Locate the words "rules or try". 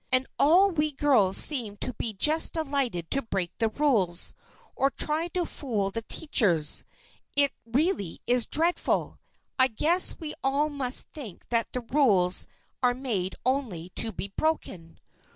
3.69-5.27